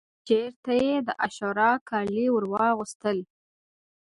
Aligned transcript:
شعر 0.27 0.51
ته 0.63 0.71
یې 0.83 0.93
د 1.07 1.09
عاشورا 1.21 1.71
کالي 1.89 2.25
ورواغوستل 2.31 3.17